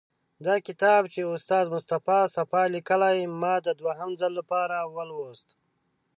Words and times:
دا 0.45 0.55
کتاب 0.67 1.01
چې 1.13 1.19
استاد 1.33 1.65
مصطفی 1.75 2.19
صفا 2.35 2.61
لیکلی، 2.75 3.19
ما 3.41 3.53
د 3.65 3.67
دوهم 3.81 4.09
ځل 4.19 4.31
لپاره 4.39 4.77
ولوست. 4.95 5.47